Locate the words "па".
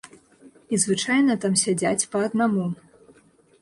2.15-2.27